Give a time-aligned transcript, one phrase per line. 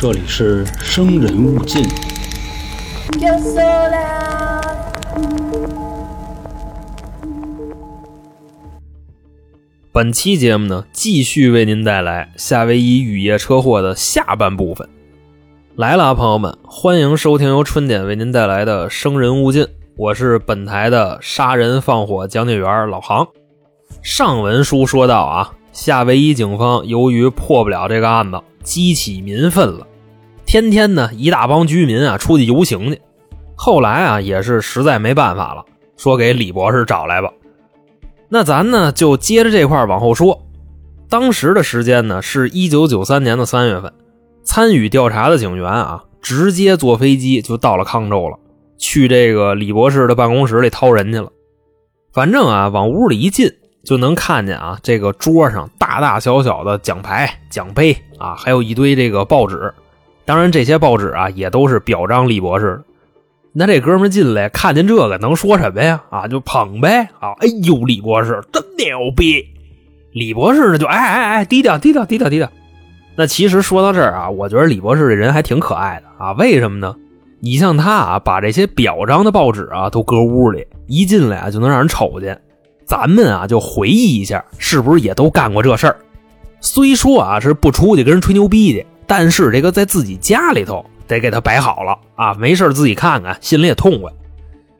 [0.00, 1.82] 这里是生人勿近。
[3.18, 4.62] Yo sola.
[9.90, 14.88] 本期节目呢，继续为您带来夏威夷雨夜车祸的下半部分。
[15.74, 19.64] 来了啊，朋友们，欢迎收听由春点为您带来的《生人勿近》，
[19.96, 23.26] 我是本台的杀人放火讲解员老杭。
[24.00, 29.84] 上文书说到啊，夏威夷警方由于破不了这个案子，激起民愤了，
[30.48, 32.98] 天天呢一大帮居民啊出去游行去。
[33.54, 35.62] 后来啊也是实在没办法了，
[35.98, 37.30] 说给李博士找来吧。
[38.30, 40.46] 那咱呢就接着这块往后说，
[41.10, 43.92] 当时的时间呢是一九九三年的三月份，
[44.42, 48.38] 参与调查的警员啊直接坐飞机就到了康州了，
[48.78, 51.30] 去这个李博士的办公室里掏人去了。
[52.10, 53.52] 反正啊往屋里一进
[53.84, 59.74] 就能看见啊这个桌上大大小小的奖牌、奖杯啊，还有一堆这个报纸。
[60.28, 62.82] 当然这些报纸啊也都是表彰李博士。
[63.54, 66.02] 那这哥们进来看见这个能说什么呀？
[66.10, 67.32] 啊，就捧呗啊！
[67.40, 69.42] 哎呦，李博士真牛逼！
[70.12, 72.52] 李博士呢就哎哎哎，低调低调低调低调。
[73.16, 76.32] 那其实说到这儿啊，我觉得李博士这人还挺可爱的啊。
[76.34, 76.94] 为什么呢？
[77.40, 82.38] 你像他啊，把这些表彰的报纸啊都搁屋里，一进来啊就能让人瞅见。
[82.84, 85.96] 咱们啊就回忆一下，是不是也都干过这事儿？
[86.60, 90.84] 虽说啊是不出去跟人吹牛逼去，但是这个在自己家里头。
[91.08, 94.12] 得给他摆好了啊，没事自己看看，心里也痛快。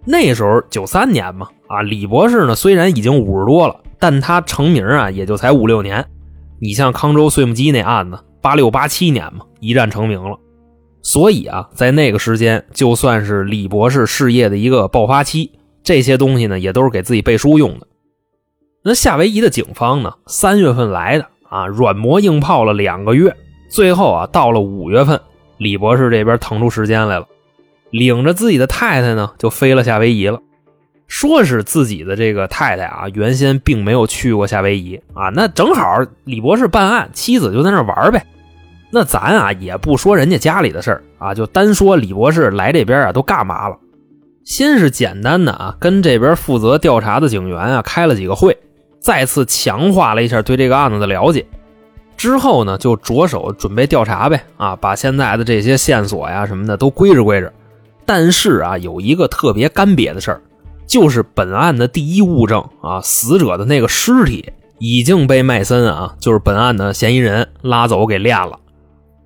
[0.04, 6.04] 那时候九三年嘛，啊，李博士呢虽然已经五十多了，但他成名啊也就才五六年。
[6.60, 10.38] 你像康州碎木机那案子，八六八七年嘛，一战成名了。
[11.00, 17.86] 所以啊，在那个时间，就算是李博士事业的一个爆发期，这些东西呢也都是给自己背书用的。
[18.84, 23.34] 那夏威夷的警方呢，三月份来的啊，软磨硬泡了两个月，
[23.68, 25.20] 最后啊到了五月份。
[25.58, 27.26] 李博士这边腾出时间来了，
[27.90, 30.40] 领着自己的太太呢，就飞了夏威夷了。
[31.08, 35.30] 说是自己的这个太太啊，原先并没有去过夏威夷啊。
[35.34, 38.24] 那正好李博士办案，妻子就在那玩呗。
[38.92, 43.76] 那咱啊也不说人家家里的事儿啊，就单说李博士来这边啊都干嘛了。
[44.44, 48.56] 先是简单的啊，跟这边负责调查的警员啊开了几个会，
[49.00, 51.44] 再次强化了一下对这个案子的了解。
[52.18, 57.50] 之后呢，就着手准备调查呗，啊，把现在的这些线索呀什么的都归置归置。
[58.04, 60.42] 但是啊，有一个特别干瘪的事儿，
[60.84, 68.58] 就是本案的第一物证啊，死者的那个尸体已经被麦森啊，就是本案的嫌疑人拉走给晾了。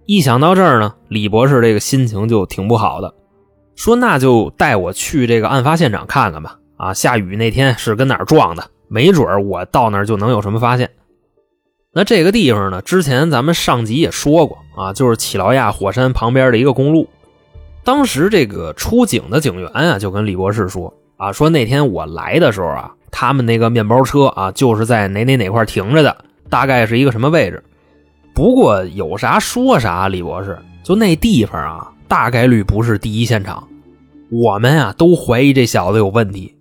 [0.04, 3.14] 一想到这儿呢，李博士这个心情就挺不好的，
[3.74, 6.58] 说那就带我去这个案发现场看看吧。
[6.76, 8.64] 啊，下雨那天是跟哪儿撞的？
[8.88, 10.90] 没准我到那儿就能有什么发现。
[11.94, 12.80] 那这个地方呢？
[12.80, 17.06] 之前咱们上集也说过啊，就是乞劳亚火山旁边的一个公路。
[17.84, 26.16] 当时这个出警的警员啊，就跟李博士说啊，说那天我来的时候啊，他们那个面包车啊，就是在哪哪哪块停着的，
[26.48, 27.62] 大概是一个什么位置。
[28.32, 33.68] 不过有啥说啥，李博士，就那地方啊，大概率不是第一现场。
[34.30, 36.54] 我们啊都怀疑这小子有问题。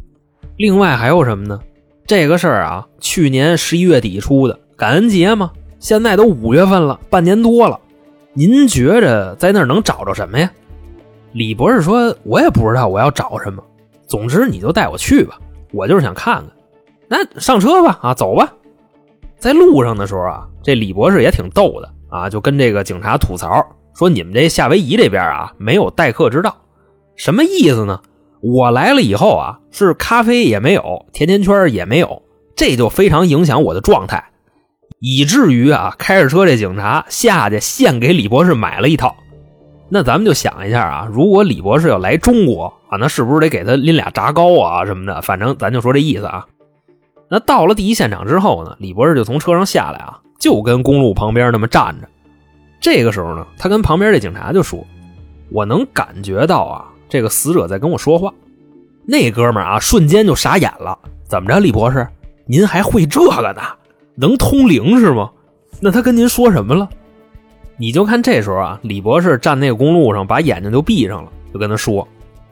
[0.57, 1.61] 另外还有什么呢？
[2.05, 4.59] 这个事儿啊，去年十一月底出的。
[4.81, 7.79] 感恩节嘛，现在都五月份了，半年多了，
[8.33, 10.51] 您觉着在那儿能找着什么呀？
[11.33, 13.63] 李博士说：“我也不知道我要找什么，
[14.07, 15.37] 总之你就带我去吧，
[15.71, 16.47] 我就是想看看。
[17.07, 18.51] 那上车吧，啊，走吧。”
[19.37, 23.63] 在路上的时候啊，这李博士也挺逗的啊，就跟这个警察吐槽
[23.93, 26.57] 说：“你们这夏威夷这边啊，没有待客之道，
[27.15, 28.01] 什么意思呢？
[28.41, 32.23] 我来了以后啊，是咖啡也没有，甜甜圈也没有，
[32.55, 34.29] 这就非常影响我的状态。”
[35.03, 39.15] 以至于啊，开着车这警察下去现给李博士买了一套。
[39.89, 45.19] 那咱们就想一下啊，如果李博士要来中国啊，那是不是得给他拎俩炸糕啊什么的？
[45.23, 46.45] 反正咱就说这意思啊。
[47.29, 52.07] 那到了第一现场之后呢，李博士就从车上下来啊，就跟公路旁边那么站着。
[52.79, 54.85] 这个时候呢，他跟旁边这警察就说
[55.51, 58.31] ：“我能感觉到啊，这个死者在跟我说话。”
[59.03, 60.95] 那哥们儿啊，瞬间就傻眼了。
[61.27, 62.07] 怎么着，李博士，
[62.45, 63.61] 您还会这个呢？
[64.21, 65.31] 能通灵是吗？
[65.81, 66.87] 那他跟您说什么了？
[67.77, 72.07] 你就看这时候啊，李博士站那个公路上，把眼睛就闭上了，就跟他说：“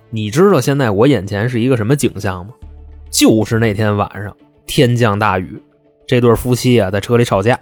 [0.10, 2.54] 你知道现在我眼前是一个什么景象吗？
[3.12, 4.36] 就是那天晚上
[4.66, 5.62] 天降大雨，
[6.08, 7.60] 这对夫妻啊在车里吵架，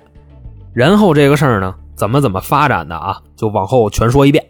[0.74, 4.46] 然后这个事儿呢怎么怎么发展的啊，就往后全说一遍。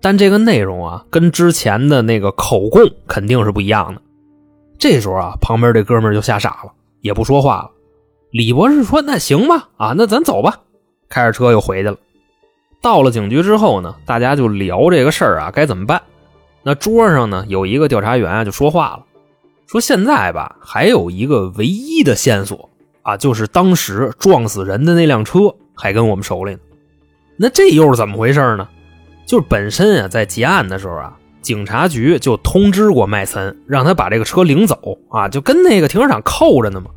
[0.00, 4.00] 但这个内容啊，跟之前的那个口供肯定是不一样的。
[4.78, 7.70] 这时候啊，旁边这哥们就吓傻了，也不说话了。
[8.34, 10.58] 李博士说：“那行吧，啊，那咱走吧。”
[11.08, 11.96] 开着车又回去了。
[12.82, 16.02] 到了警局之后呢，大家就聊这个事儿啊，该怎么办？
[16.64, 19.04] 那桌上呢有一个调查员啊就说话了，
[19.68, 22.68] 说现在吧还有一个唯一的线索
[23.02, 26.60] 啊，就是当时撞死人的那辆车还跟我们手里呢。
[27.36, 28.66] 那这又是怎么回事呢？
[29.26, 36.90] 就是本身啊在结案的时候啊，警察局就通知过麦森，让他把这个车领走啊，就跟那个停车场扣着呢嘛。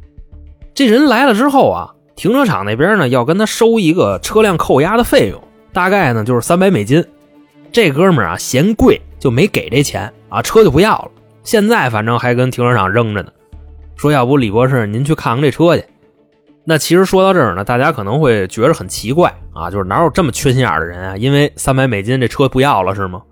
[0.78, 5.42] 这人来了之后啊，停车场那边呢要跟他收一个车辆扣押的费用，
[5.74, 7.04] 大概呢就是三百美金。
[7.72, 9.02] 这哥们儿啊嫌贵。
[9.20, 11.10] 就没给这钱啊，车就不要了。
[11.44, 13.32] 现在反正还跟停车场扔着呢。
[13.96, 15.84] 说要不李博士您去看看这车去。
[16.64, 21.18] 那其实说到这儿呢，大家可能会觉得很奇怪啊，就是哪有这么缺心眼的人啊？
[21.18, 23.24] 因为三百美金这车不要了是吗？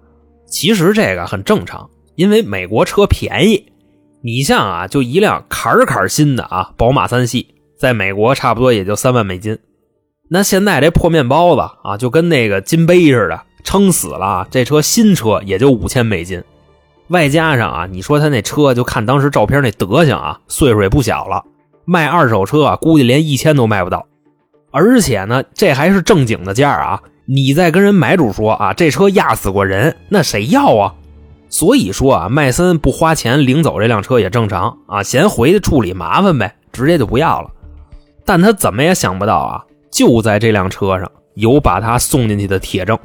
[0.48, 3.72] 其实这个很正常，因为美国车便宜。
[4.26, 9.60] 你像啊，就一辆坎坎新的啊，宝马三系，在美国差不多也就三万美金。
[10.32, 13.40] 那现在这破面包子啊，就跟那个金杯似的。
[13.64, 16.44] 撑死了，这车新车也就五千美金，
[17.10, 21.44] 外加上啊，你说他那车就看当时照片那德行啊，岁数也不小了，
[21.86, 24.08] 卖二手车啊，估计连一千都卖不到。
[24.72, 30.96] 而且呢，这还是正经的价啊，你再跟人买主说啊，这车压死过人，那谁要啊？
[31.56, 37.50] 所以说啊，麦森不花钱领走这辆车也正常啊，嫌回去处理麻烦呗，直接就不要了。
[38.26, 43.00] 但他怎么也想不到啊，就在这辆车上有把他送进去的铁证。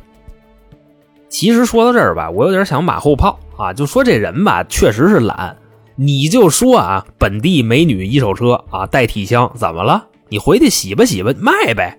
[1.28, 5.56] 其实说到这儿吧，我有点想马后炮啊，就说这人吧，确实是懒。
[5.94, 10.04] 你就说啊，本地美女一手车啊，带体香，怎么了？
[10.28, 11.96] 你回去洗吧洗吧，卖呗。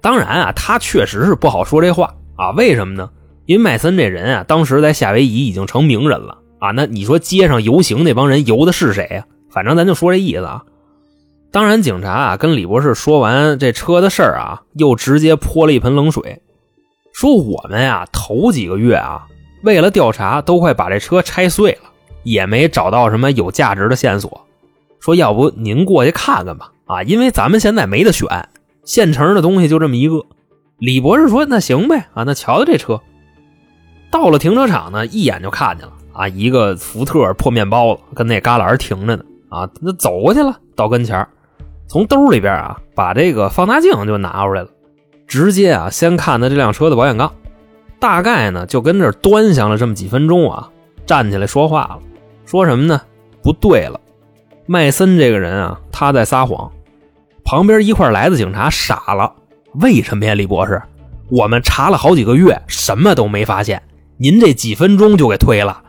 [0.00, 2.50] 当然啊，他确实是不好说这话啊。
[2.50, 3.08] 为什么呢？
[3.48, 6.70] 因为麦森这人啊，当时在夏威夷已经成名人了啊。
[6.72, 9.24] 那你说街上游行那帮人游的是谁啊？
[9.50, 10.62] 反正咱就说这意思啊。
[11.50, 16.42] 当然，警察啊跟李博士说完这车的事儿啊，又直接泼了一盆冷水。
[17.14, 19.26] 说我们呀，头几个月啊，
[19.62, 21.88] 为了调查，都快把这车拆碎了，
[22.24, 24.44] 也没找到什么有价值的线索。
[25.00, 28.28] 说要不您过去看看吧，啊，因为咱们现在没得选，
[28.84, 30.26] 现成的东西就这么一个。
[30.78, 33.00] 李博士说：“那行呗，啊，那瞧瞧这车。”
[34.10, 41.26] 到了停车场呢，一眼就看见了啊，一个福特破面包子跟那旮旯停着呢，啊，那走过去了，到跟前
[41.86, 44.68] 从兜里边啊，把这个放大镜就拿出来了。
[45.26, 47.32] 直接啊，先看的这辆车的保险杠，
[47.98, 50.70] 大概呢就跟这端详了这么几分钟啊，
[51.06, 51.98] 站起来说话了，
[52.46, 53.02] 说什么呢？
[53.42, 54.00] 不对了，
[54.66, 56.70] 麦森这个人啊，他在撒谎。
[57.44, 59.32] 旁边一块来的警察傻了，
[59.74, 60.82] 为什么呀，李博士？
[61.30, 63.82] 我们查了好几个月，什么都没发现，
[64.20, 65.82] 您这几分钟就给推了。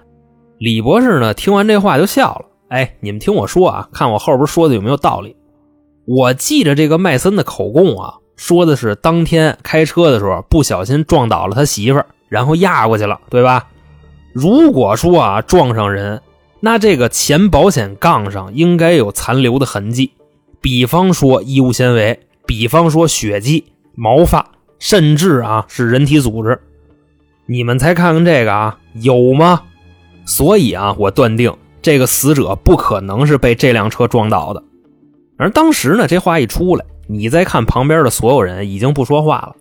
[0.59, 2.45] 李博士呢，听完这话就笑了。
[2.69, 5.35] 哎，你们听我说啊，看我后边说的有没有道理？
[6.05, 8.13] 我记着这个麦森的口供啊。
[8.35, 13.67] 说的是当天开车的时候不小心撞倒了他媳妇儿，然后压过去了，对吧？
[14.31, 16.21] 如果说啊撞上人，
[16.61, 20.13] 那这个前保险杠上应该有残留的痕迹，
[20.61, 26.61] 比方说衣物纤维，比方说血迹、毛发，甚至啊是人体组织。
[27.51, 29.63] 你们才看看这个啊，有吗？
[30.23, 31.51] 所以啊，我断定
[31.81, 34.61] 这个死者不可能是被这辆车撞倒的。
[35.35, 36.85] 而当时呢，这话一出来。
[37.07, 39.55] 你再看旁边的所有人已经不说话了，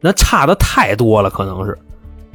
[0.00, 1.78] 那差的太多了，可能是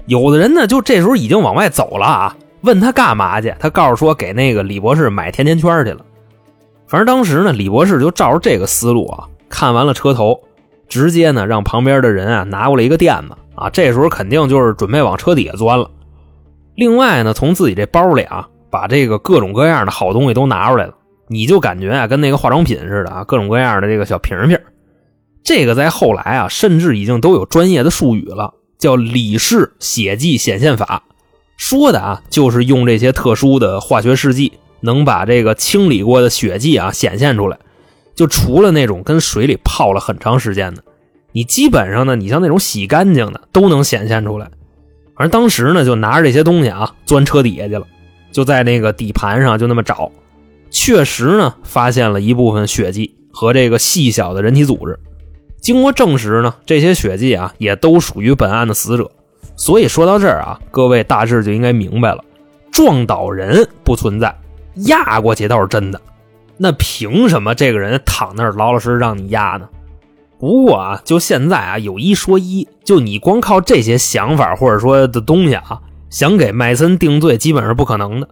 [0.06, 2.38] 有的人呢，就这时候已经往外走了啊。
[2.62, 3.54] 问他干嘛去？
[3.60, 6.00] 他告诉说给那个李博士买甜甜圈去了。
[6.88, 10.40] 反正当时呢，李博士就照着这个思路啊，看完了车头，
[10.88, 15.90] 直接呢让旁边的人啊拿过来一个垫子啊，这时候肯定就是准备往车底下钻了。
[16.76, 20.94] 另外呢，从自己这包里啊，把这个各种各样的好东西都拿出来了。
[21.30, 24.60] 你就感觉啊，跟那个化妆品似的啊，各种各样的这个小瓶瓶。
[25.44, 31.04] 这个在后来啊，甚至已经都有专业的术语了，叫李氏血迹显现法。
[31.58, 37.58] 说的啊，就是用这些特殊的化学试剂，能把这个清理过的血迹啊显现出来。
[38.16, 40.84] 就除了那种跟水里泡了很长时间的，
[41.34, 44.50] 你基本上呢，你像那种洗干净的都能显现出来。
[45.16, 47.86] 反正当时呢，就拿着这些东西啊，钻车底下去了，
[48.32, 50.12] 就在那个底盘上就那么找。
[50.70, 54.98] 确实呢，发现了一部分血迹和这个细小的人体组织。
[55.60, 59.10] 经过证实呢，这些血迹啊也都属于本案的死者。
[59.56, 62.24] 所以说到这儿啊，各位大致就应该明白了：
[62.72, 64.36] 撞倒人不存在，
[64.88, 66.02] 压过去倒是真的。
[66.58, 69.70] 那凭什么这个人躺那儿老老实实让你压呢？
[70.44, 78.28] 不过啊，就现在啊，有一说一，就你光靠这些想法或者说的东西啊，想给麦森定罪，基本是不可能的。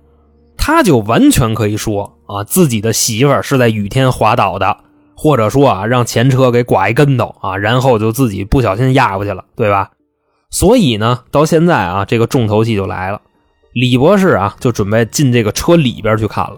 [0.58, 4.76] 他就完全可以说啊，自己的媳妇儿是在雨天滑倒的，
[5.16, 9.92] 或者说啊，让前车给剐一跟头啊，然后就自己不小心压过去了，对吧？
[10.50, 13.22] 所以呢，到现在啊，这个重头戏就来了，
[13.72, 16.58] 李博士啊就准备进这个车里边去看了。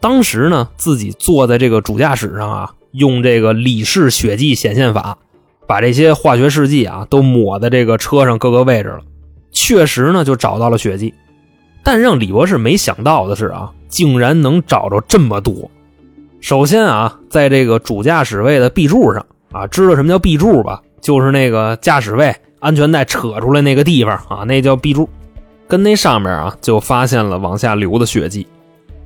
[0.00, 5.18] 当时呢，自己坐在这个主驾驶上啊，用这个李氏血迹显现法，
[5.66, 9.00] 把这些化学试剂啊都抹在这个车上各个位置了。
[9.52, 11.12] 确实呢，就找到了血迹。
[11.82, 15.70] 但让李博士没想到的是啊，竟然能找着这么多。
[16.40, 20.82] 首先啊，在这个主驾驶位的 B 柱上啊，知道什么叫 B 柱吧？
[21.00, 25.08] 就是那个驾驶位安全带扯出来那个地方啊，那叫 B 柱。
[25.68, 28.46] 跟那上面啊，就发现了往下流的血迹。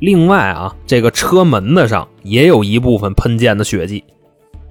[0.00, 4.02] 另外啊，这个车门子上也有一部分喷溅的血迹。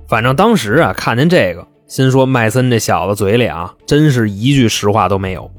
[0.07, 5.51] 反正当时啊，看见这个，心说麦森这小子嘴里啊，真是一句实话都没有。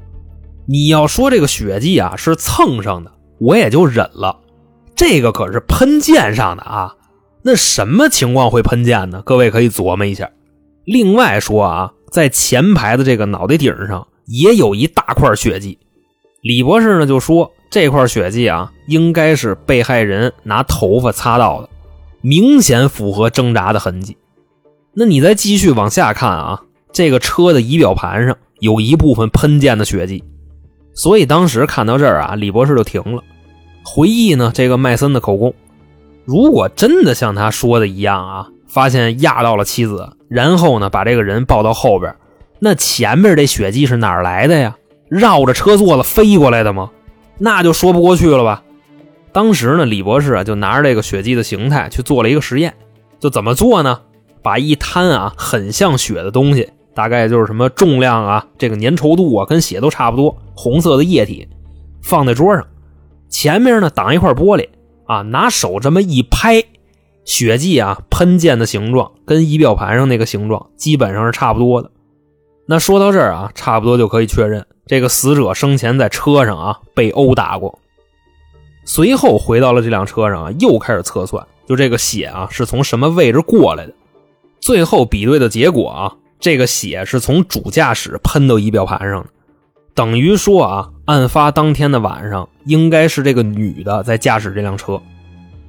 [0.67, 4.37] 你要说这个血迹啊是蹭上的，我也就忍了。
[4.93, 6.93] 这个可是喷溅上的啊，
[7.41, 9.21] 那什么情况会喷溅呢？
[9.25, 10.29] 各位可以琢磨一下。
[10.83, 15.79] 另外说啊，在前排的这个脑袋顶上也有一大块血迹。
[16.41, 17.53] 李博士呢就说。
[17.71, 21.69] 这块血迹啊，应该是被害人拿头发擦到的，
[22.19, 24.17] 明显符合挣扎的痕迹。
[24.93, 30.21] 那你再继续往下看啊，这个车的仪表盘上有一部分喷溅的血迹，
[30.93, 33.23] 所以当时看到这儿啊，李博士就停了，
[33.85, 35.53] 回忆呢这个麦森的口供。
[36.25, 42.13] 如果真的像他说的一样啊，发现压到了妻子，然后呢把这个人抱到后边，
[42.59, 44.75] 那前面这血迹是哪来的呀？
[45.07, 46.91] 绕着车座子飞过来的吗？
[47.43, 48.63] 那就说不过去了吧？
[49.33, 52.75] 当时呢，李博士啊就拿着这个血迹的形态去做了一个实验，
[53.19, 54.01] 就怎么做呢？
[54.43, 61.47] 把一滩啊很像血的东西，大概就是什么重量啊，这个粘稠度啊跟血都差不多，红色的液体
[62.03, 62.67] 放在桌上，
[63.27, 64.69] 前面呢挡一块玻璃
[65.07, 66.63] 啊，拿手这么一拍，
[67.25, 71.89] 血迹啊喷溅的形状跟仪表盘上那个形状基本上是差不多的。
[72.67, 74.63] 那说到这儿啊，差不多就可以确认。
[74.87, 77.79] 这个死者生前在车上啊被殴打过，
[78.83, 83.93] 随后回到了这辆车上啊，又开始测算，就这个血啊是从什么位置过来的。
[84.59, 89.29] 最后比对的结果啊，这个血是从主驾驶喷到仪表盘上的，
[89.93, 95.01] 等于说啊，案发当天的晚上应该是这个女的在驾驶这辆车。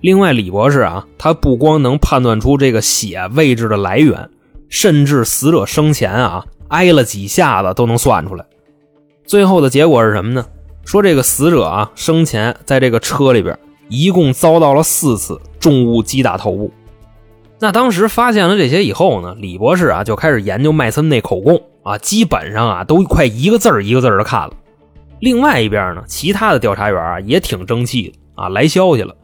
[0.00, 4.28] 另外，李博士啊，他不光能判断出这个血位置的来源，
[4.68, 8.44] 甚至死者生前啊挨了几下子都能算出来。
[9.32, 10.44] 最后的结果是什么呢？
[10.84, 13.58] 说这个死者啊，生前在这个车里边，
[13.88, 16.70] 一共遭到了四次重物击打头部。
[17.58, 24.52] 那当时发现了这些以后呢，李博士啊就开始研究麦森那口供啊，基本上啊都快一个字一个字的看了。
[25.20, 29.14] 另外一边呢，其他的调查员啊也挺争气的啊，来消息了，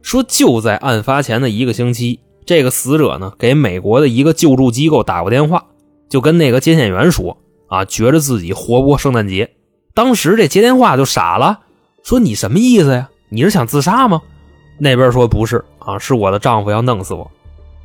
[0.00, 5.64] 说就在案发前的一个星期，这个死者呢给美国的一个救助机构打过电话，
[6.08, 7.36] 就跟那个接线员说。
[7.70, 9.52] 啊，觉着自己活不过圣诞节，
[9.94, 11.60] 当时这接电话就傻了，
[12.02, 13.08] 说你什么意思呀？
[13.30, 14.20] 你是想自杀吗？
[14.76, 17.30] 那边说不是啊，是我的丈夫要弄死我，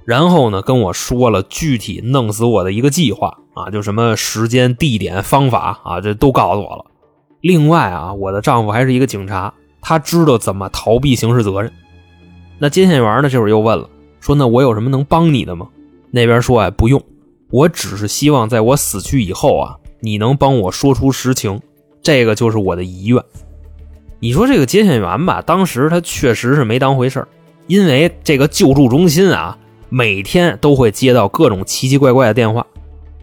[0.06, 6.86] 然后呢跟我说了具体弄死我的一个计划啊，就什么时间、地点、方法啊，这都告诉我了。
[7.42, 11.72] 另外啊，我的丈夫还是一个警察，他知道怎么逃避刑事责任。
[12.58, 13.88] 那接线员呢这会儿又问了，
[14.20, 15.68] 说那我有什么能帮你的吗？
[16.10, 17.00] 那边说哎不用。
[17.56, 21.62] 我只是希望在我死去以后啊，你能帮我说出实情，
[22.04, 23.24] 这个就是我的遗愿。
[24.20, 27.26] 你说这个接线员吧，当时他确实是没当回事
[27.68, 29.58] 因为这个救助中心啊，
[29.88, 32.68] 每天都会接到各种奇奇怪怪的电话。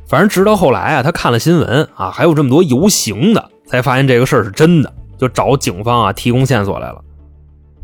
[0.07, 7.05] 反正直到后来啊，他看了新闻啊，还有这么多游行的，才发现这个事儿是真的，就找警方啊提供线索来了。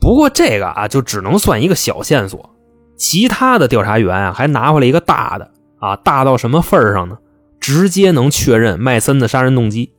[0.00, 2.48] 不过这个啊，就只能算一个小线索，
[2.96, 5.50] 其他的调查员啊，还拿回来一个大的。
[5.78, 7.18] 啊，大到什么份上呢？
[7.60, 9.92] 直接能确认麦森的杀人动机。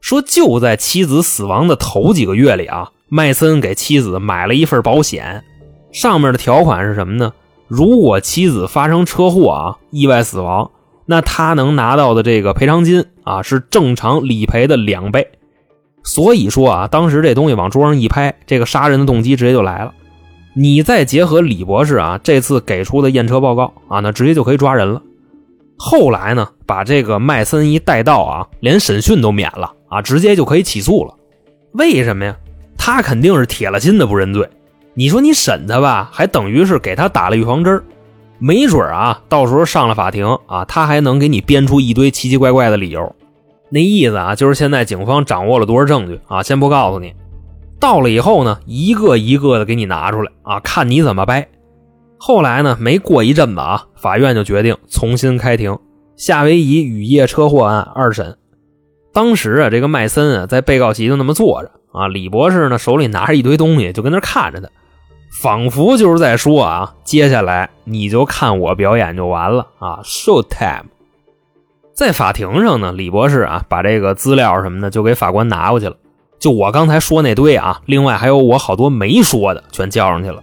[0.00, 5.44] 说就在妻子死亡的头几个月里啊，麦森给妻子买了一份保险，
[5.92, 7.32] 上面的条款是什么呢？
[7.68, 10.70] 如果妻子发生车祸啊，意外死亡，
[11.06, 15.28] 那他能拿到的这个赔偿金啊，是正常理赔的两倍。
[16.02, 19.92] 所以说啊，当时这东西往桌上一拍，这个杀人的动机直接就来了。
[20.54, 25.00] 你再结合李博士啊这次给出的验车报告啊，那直接就可以抓人了。
[25.76, 31.14] 后来呢，把这个麦森一带到啊，连审讯都免了啊，直接就可以起诉了。
[31.72, 32.36] 为什么呀？
[32.76, 34.48] 他肯定是铁了心的不认罪。
[34.94, 37.82] 你说你审他吧，还等于是给他打了预防针
[38.38, 43.14] 没准啊，到时候上了法庭啊，他还能给你编出一堆奇奇怪怪的理由。
[43.68, 47.14] 那意思啊，就是现在警方掌握了多少证据啊，先不告诉你。
[47.80, 51.48] 到了以后呢，一个一个的给你拿出来啊，看你怎么掰。
[52.18, 55.78] 后来呢，没过一阵子啊，法院就决定重新开庭，
[56.14, 58.36] 夏威夷雨夜车祸案二审。
[59.14, 64.68] 当时啊，这个麦森啊在被告席就那么坐着啊，李博士呢手里拿着一堆东西，就跟那看着他，
[65.40, 70.90] 仿佛就是在说啊，接下来你就看我表演就完了啊，show time。
[71.94, 75.96] 在法庭上呢，李博士啊把这个资料什么的就给法官拿过去了，
[76.40, 80.42] 就我刚才说那堆啊，另外还有我好多没说的，全交上去了。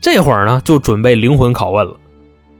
[0.00, 1.96] 这会儿呢，就准备灵魂拷问了。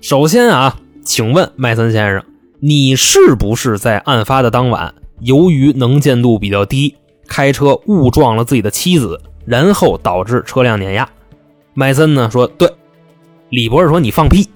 [0.01, 2.25] 首先啊，请问麦森先生，
[2.61, 4.95] 你是不是在案发的当晚？
[5.21, 6.97] 由于能见度比较低，
[7.29, 11.09] 开车误撞了自己的妻子，然后导致车辆碾压。
[11.75, 12.69] 麦森呢说对，
[13.51, 14.49] 李博士说你放屁。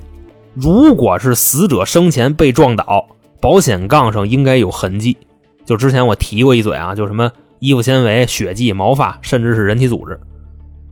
[0.55, 3.07] 如果是死者生前被撞倒，
[3.41, 5.19] 保险杠上应该有痕迹。
[5.67, 10.19] 就之前我提过一嘴啊，就什么衣服纤维、血迹、毛发，甚至是人体组织。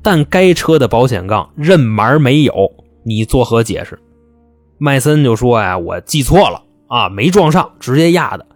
[0.03, 2.53] 但该车的保险杠刃麻没有，
[3.05, 3.99] 你作何解释？
[4.79, 8.47] 麦森就说呀，我记错了啊，没撞上，直接压的。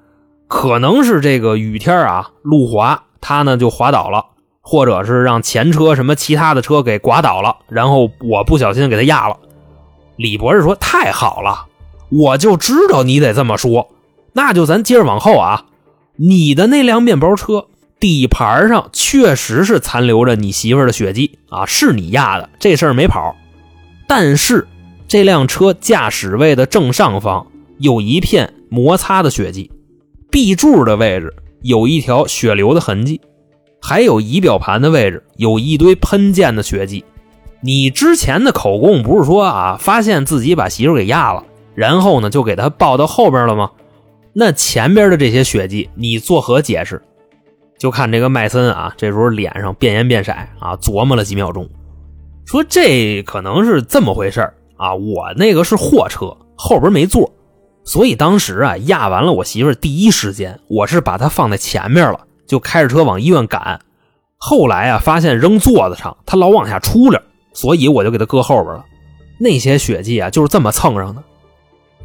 [0.47, 4.25] 可能是这个雨天啊，路滑，他呢就滑倒了，
[4.61, 9.37] 或者是让前车什么其他的车给刮倒了，然后我不小心给他压了。
[10.17, 11.67] 李博士说：“太好了，
[12.11, 13.88] 我就知道你得这么说。
[14.33, 15.67] 那就咱接着往后啊，
[16.17, 17.67] 你的那辆面包车
[18.00, 23.35] 底盘上确实是残留着你媳妇的血迹啊，是你压的，这事儿没跑。
[24.07, 24.67] 但是
[25.07, 27.47] 这辆车驾驶位的正上方
[27.78, 29.71] 有一片摩擦的血迹。
[30.31, 33.21] ”B 柱的位置有一条血流的痕迹，
[33.81, 37.05] 还有仪表盘的位置有一堆喷溅的血迹。
[37.61, 43.71] 你之前的口供不是说啊，发现自己把媳妇给压了，然后呢就给他抱到后边了吗？
[44.35, 47.02] 那前边的这些血迹你作何解释？
[47.79, 51.69] 就看这个麦森啊，这时候脸上变颜变色啊，琢磨了几秒钟，
[52.45, 54.41] 说这可能是这么回事
[54.77, 57.33] 啊，我那个是货车，后边没座。
[57.85, 63.81] 所以当时啊，压完了我媳妇第一时间，我是把她放在前面了，就开着车往医院赶。
[64.37, 67.21] 后来啊，发现扔座子上，她老往下出溜，
[67.53, 68.85] 所以我就给她搁后边了。
[69.41, 71.23] 那些血迹啊，就是这么蹭上的。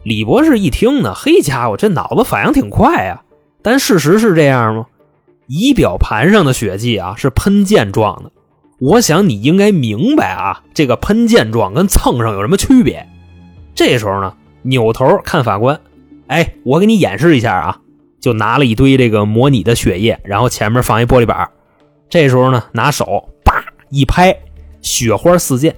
[0.04, 3.22] 李博士一听呢，嘿家伙，这脑子反应挺快呀。
[3.62, 4.86] 但事实是这样吗？
[5.48, 8.32] 仪表盘上的血迹啊，是喷溅状的。
[8.80, 13.08] 我想你应该明白啊，这个喷溅状跟蹭上有什么区别？
[13.76, 14.34] 这时候呢？
[14.66, 15.78] 扭头看法官，
[16.28, 17.80] 哎，我给你演示一下啊！
[18.22, 21.50] 就拿了一堆这个模拟的血液，然后前面放一玻璃板。
[22.10, 24.34] 这时候呢，拿手叭一拍，
[24.82, 25.76] 雪花四溅，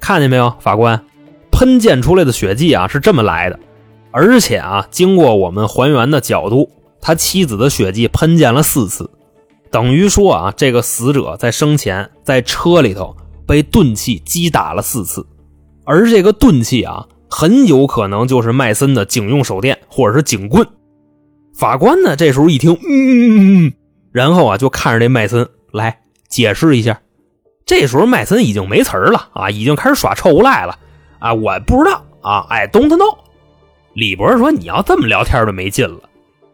[0.00, 0.54] 看见没有？
[0.58, 1.04] 法官，
[1.50, 3.60] 喷溅出来的血迹啊是这么来的，
[4.10, 6.70] 而且啊，经过我们还原的角度，
[7.06, 9.10] 他妻子的血迹喷溅了四次，
[9.70, 13.14] 等于说啊，这个死者在生前在车里头
[13.46, 15.26] 被钝器击打了四次，
[15.84, 17.06] 而这个钝器啊。
[17.36, 20.64] 很有可能就是麦森的警用手电或者是警棍。
[21.52, 23.72] 法官呢，这时候一听，嗯，
[24.12, 27.00] 然后啊，就看着这麦森来解释一下。
[27.66, 30.78] 这时候麦森已经没词儿了啊，已经开始耍臭无赖了
[31.18, 31.34] 啊！
[31.34, 33.18] 我不知道啊，哎，don't know。
[33.94, 35.98] 李博说：“你要这么聊天就没劲了。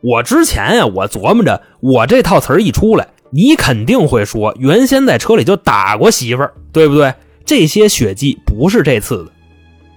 [0.02, 7.12] 我之前呀，我琢磨着，我这套词儿一出来，你肯定会说原先在车里就打过媳妇儿，对不对？
[7.44, 9.30] 这些血迹不是这次的。”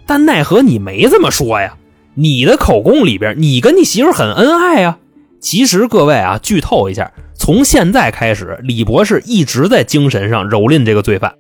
[0.06, 1.78] 但奈何你没这么说呀？
[2.16, 4.98] 你的口供里边，你跟你媳妇很恩爱呀。
[5.39, 11.34] 其实各位啊，剧透一下，从现在开始，李博士一直在精神上蹂躏这个罪犯。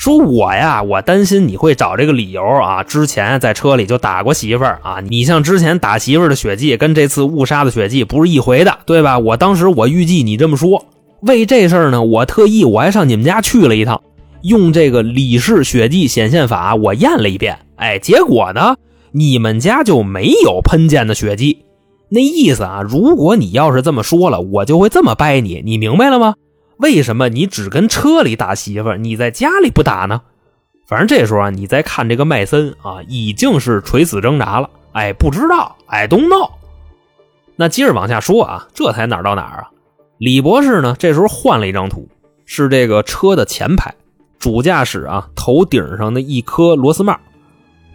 [0.00, 2.82] 说我呀，我担心你会找这个理由啊。
[2.82, 9.18] 之前在车里就打过媳妇儿啊，你像之前打媳妇儿的血迹，跟这次误杀的血迹不是一回的，对吧？
[9.18, 10.86] 我当时我预计你这么说，
[11.20, 14.00] 为这事儿呢，我特意我还上你们家去了一趟。
[14.40, 18.76] 用这个李氏血迹显现法，我验了一遍，哎，结果呢，
[19.12, 21.58] 你们家就没有喷溅的血迹。
[22.08, 26.36] 那意思啊，如果你要是这么说了，我就会这么掰你，你明白了吗？
[26.80, 30.22] 为什么你只跟车里打媳妇，你在家里不打呢？
[30.86, 36.58] 反正这时候啊，你再看这个麦森啊，已经是垂死挣扎了，哎，不知道，哎，东闹。
[37.56, 39.70] 那接着往下说啊，这才哪儿到哪儿啊？
[40.16, 42.08] 李博士呢，这时候换了一张图，
[42.46, 43.94] 是这个车的前排。
[44.38, 47.14] 主驾驶啊，头顶上的一颗螺丝帽，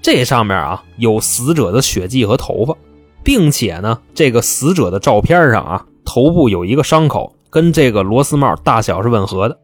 [0.03, 2.77] 这上面啊有死者的血迹和头发，
[3.23, 9.57] 并且呢，这个死者的照片上啊，头部有一个伤口，跟这个螺丝帽大小是吻合的。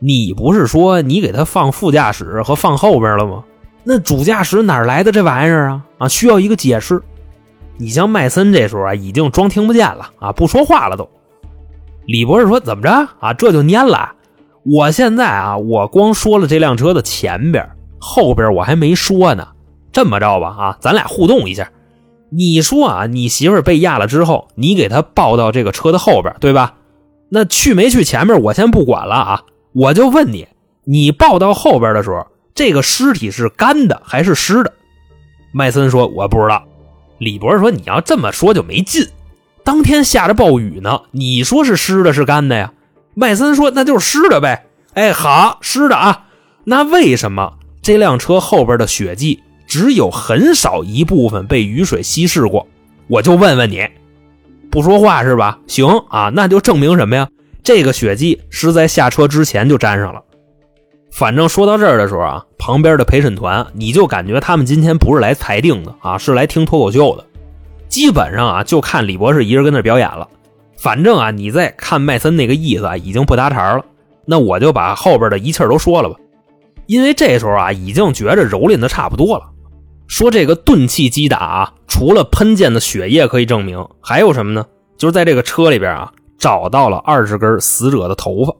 [0.00, 3.44] 你不是说你给他放副驾驶和放后边了吗？
[3.84, 5.84] 那主驾驶哪来的这玩意儿啊？
[5.98, 7.02] 啊，需要一个解释。
[7.76, 11.06] 你像麦森这时候啊，已经装听不见了啊，不说话了都。
[12.06, 13.34] 李博士说：“怎么着啊？
[13.34, 14.12] 这就蔫了？”
[14.64, 19.48] 我现在啊，我光说了这辆车的前边，后边我还没说呢。
[19.92, 21.70] 这么着吧，啊，咱俩互动一下。
[22.30, 26.72] 你说啊，你媳妇被压了之后，你给她抱到这个车的后边，对吧？
[27.28, 30.46] 那去没去前面，我先不管了啊，我就问你，
[30.84, 34.72] 你抱到后边的时候，这个尸体是干的还是湿的？
[35.52, 36.64] 麦森说我不知道。
[37.18, 39.06] 李博说你要这么说就没劲，
[39.64, 42.72] 当天下着暴雨呢，你说是湿的是干的呀？
[43.14, 44.66] 麦森说那就是湿的呗。
[44.94, 46.26] 哎，好，湿的啊。
[46.64, 49.42] 那为什么这辆车后边的血迹？
[49.66, 52.66] 只有很少一部分被雨水稀释过，
[53.06, 53.86] 我就问问你，
[54.70, 55.58] 不说话是吧？
[55.66, 57.28] 行啊，那就证明什么呀？
[57.62, 60.22] 这个血迹是在下车之前就沾上了。
[61.10, 67.24] 反正说到这儿的时候啊，旁边的陪审团你就感觉他们今天不是来裁定的啊，是来听脱口秀的。
[67.88, 70.28] 基本上啊，就看李博士一个人跟那表演了。
[70.76, 73.84] 反正啊，你在看麦森那个意思啊，已经不搭茬了。
[74.24, 76.16] 那我就把后边的一切都说了吧，
[76.86, 79.44] 因为这时候啊，已经觉着蹂躏的差不多了。
[80.08, 84.66] 说这个钝器击打啊，除了喷溅的血液可以证明，还有什么呢？
[84.96, 88.56] 就是在这个车里边啊，找到了二十根死者的头发。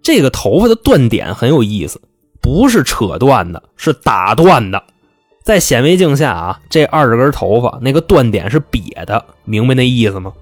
[0.00, 2.00] 这个头发的断点很有意思，
[2.40, 4.82] 不是扯断的，是打断的。
[5.42, 10.32] 在显微镜下啊，这二十根头发那个断点是瘪的，明白那意思吗？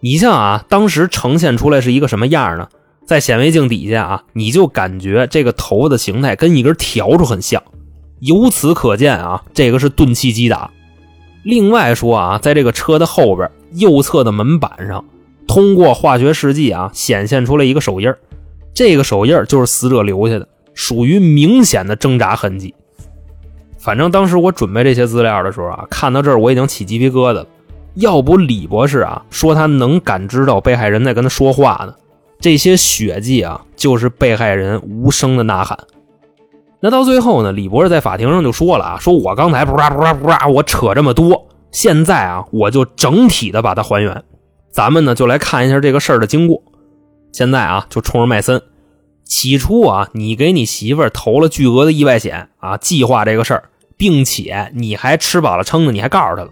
[0.00, 2.68] 你像啊，当时呈现出来是一个什么样呢？
[3.06, 7.62] 在显微镜底下啊，你就感觉这个头发的形态跟一根笤帚很像。
[8.20, 10.70] 由此可见啊，这个是钝器击打。
[11.42, 15.04] 另外说啊，在这个车的后边右侧的门板上，
[15.46, 18.12] 通过化学试剂啊，显现出来一个手印
[18.74, 22.74] 这个手印就是死者留下的，属于明显的挣扎痕迹。
[23.78, 27.46] 反正当时我准备这些资料的时候啊，看到这儿我已经起鸡皮疙瘩了。
[27.94, 31.94] 要不李博士啊说他能感知到被害人在跟他说话呢？
[32.38, 35.78] 这些血迹啊，就是被害人无声的呐喊。
[36.82, 37.52] 那到最后呢？
[37.52, 44.24] 李博士在法庭上就说了啊，说我刚才不啦不啦不啦，我扯这么多，现在啊，我就整体的把它还原。
[44.72, 46.62] 咱们呢就来看一下这个事儿的经过。
[47.32, 48.62] 现在啊，就冲着麦森，
[49.24, 53.64] 起初啊，你给你媳妇儿投了巨额的意外险啊，计划这个事儿，
[53.98, 56.50] 并且你还吃饱了撑的，你还告诉他了。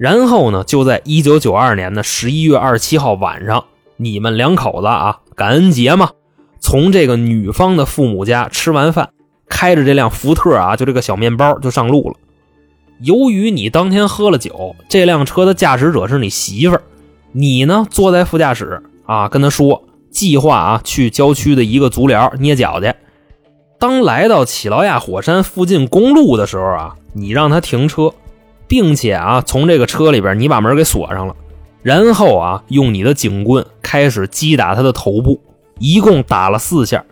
[0.00, 3.64] 然后呢，就在一九九二年的十一月二十七号晚上，
[3.98, 6.10] 你们两口子啊，感恩节嘛，
[6.58, 9.10] 从这个女方的父母家吃完饭。
[9.54, 12.16] 开着这辆福特啊，就这个小面包就上路了。
[12.98, 16.82] 由于你当天喝了酒，这辆车的驾驶者是你媳妇儿，
[17.30, 22.92] 你呢坐在副驾驶啊，跟他说计划啊去郊区的一个足疗捏脚去。
[23.78, 28.12] 当来到乞劳亚火山附近公路的时候啊，你让他停车，
[28.66, 31.36] 并且啊从这个车里边你把门给锁上了，
[31.80, 35.40] 然后啊用你的警棍开始击打他的头部，
[35.78, 37.04] 一共打了四下。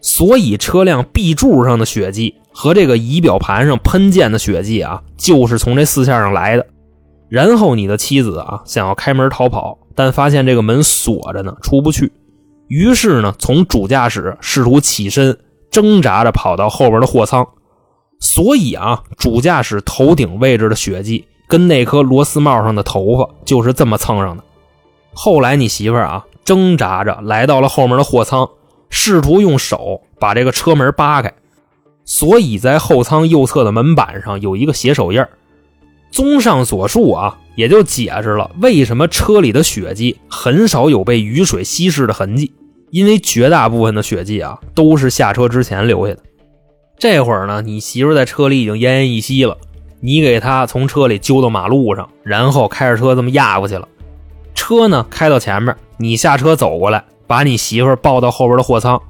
[0.00, 6.66] 所以车辆壁柱上的血迹和这个仪表盘上喷溅的血迹啊，就是从这四下上来的。
[7.28, 12.12] 然后你的妻子啊想要开门逃跑，但发现这个门锁着呢，出不去。
[12.68, 15.36] 于是呢，从主驾驶试图起身，
[15.70, 17.46] 挣扎着跑到后边的货舱。
[18.20, 24.44] 所以啊，主驾驶头顶位置的血迹跟那颗螺丝帽上的头发就是这么蹭上的。
[25.12, 28.48] 后来你媳妇儿啊挣扎着来到了后面的货舱。
[28.90, 31.32] 试图用手把这个车门扒开，
[32.04, 35.24] 所以在后舱右侧的门板上有一个血手印
[36.10, 42.52] 综上所述啊，也就解释了为什么车里的血迹很少有被雨水稀释的痕迹，
[42.90, 46.20] 因为绝大部分的血迹啊都是下车之前留下的。
[46.96, 49.58] 这会儿呢，你媳妇在车里已经奄奄一息了，
[50.00, 53.86] 你给她从车里揪到马路上，然后开着车这么压过去了。
[54.54, 57.04] 车呢开到前面，你下车走过来。
[57.26, 59.00] 把你媳妇抱到后边的货仓，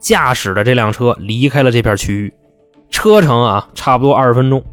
[0.00, 2.32] 驾驶着这辆车离开了这片区域，
[2.90, 4.64] 车程啊差不多二十分钟。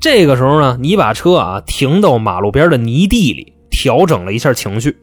[0.00, 4.96] 这个时候呢，你把车啊停到马路边的泥地里，调整了一下情绪。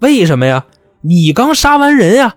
[0.00, 0.64] 为什么呀？
[1.02, 2.36] 你刚杀完人呀！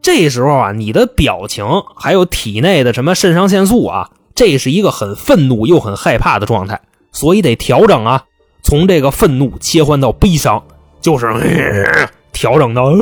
[0.00, 1.64] 这时候啊，你的表情
[1.96, 8.24] 还有体内的什么肾上腺素啊，这是一个很愤怒又很害怕的状态，所以得调整啊，
[8.62, 10.62] 从这个愤怒切换到悲伤，
[11.00, 11.26] 就是。
[12.34, 12.92] 调整到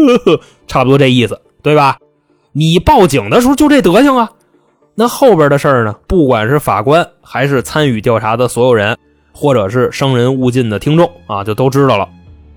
[0.68, 1.96] 差不多这意思，对吧？
[2.52, 4.30] 你报警的时候就这德行啊？
[4.94, 5.94] 那后边的事儿呢？
[6.06, 8.96] 不管是法官还是参与调查的所有人，
[9.32, 12.08] 或者是生人勿近的听众啊，就都知道了。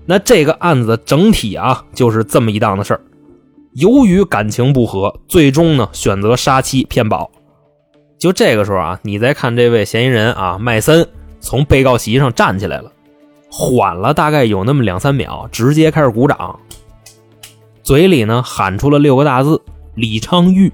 [0.06, 3.00] 那这个案子整体啊，就是这么一档子事儿。
[3.74, 7.30] 由于感情不和，最终呢选择杀妻骗保。
[8.18, 11.06] 就这个时候啊，你再看这位嫌疑人啊，麦森
[11.40, 12.90] 从被告席上站起来了。
[13.50, 16.58] 缓了大概有那么两三秒，直接开始鼓掌，
[17.82, 19.60] 嘴里呢喊出了六个大字
[19.96, 20.70] ：“李昌钰，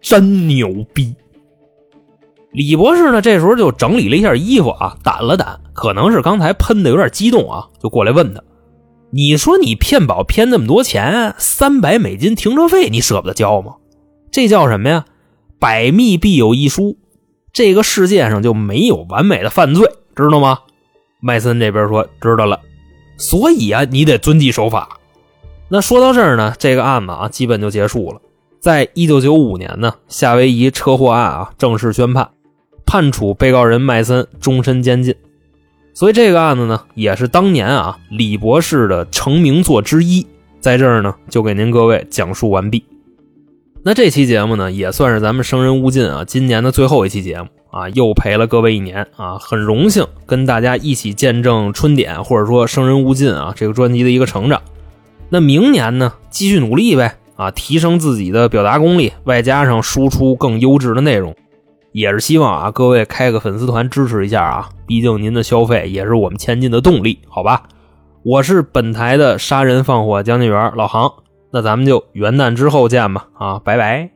[0.00, 1.14] 真牛逼！”
[2.52, 8.42] 李博士呢，这时候就整理了一下衣服啊，掸了掸，可能是刚才喷的有点激动啊，就过来问他
[9.10, 13.76] ：“你说你骗保骗那么多钱，三百美金停车费你舍不得交吗？
[14.30, 15.06] 这叫什么呀？
[15.58, 16.98] 百密必有一疏，
[17.52, 20.58] 这个世界上就没有完美的犯罪，知道吗？”
[21.22, 22.60] 麦森这边说：“知道了。”
[23.16, 24.98] 所以啊，你得遵纪守法。
[25.68, 28.20] 那说到这儿呢，这个案子啊，基本就结束了。
[28.60, 32.28] 在一九九五年呢，夏威夷车祸案啊正式宣判。
[32.84, 35.14] 判处被告人麦森终身监禁，
[35.94, 40.26] 所以这个案子呢，也是当年啊李博士的成名作之一，
[40.60, 42.84] 在这儿呢就给您各位讲述完毕。
[43.82, 54.62] 那这期节目呢，也算是咱们生人勿近啊今年的最后一期节目啊，又陪了各位一年啊，很荣幸跟大家一起见证春点或者说生人勿近啊这个专辑的一个成长。
[55.30, 61.34] 那明年呢，继续努力呗啊，提升自己的表达功力，外加上输出更优质的内容。
[61.92, 67.64] 也是希望啊，各位开个粉丝团支持一下啊，毕竟您的消费也是我们前进的动力，好吧？
[68.22, 71.10] 我是本台的杀人放火讲解员老杭，
[71.50, 74.11] 那咱们就元旦之后见吧，啊，拜拜。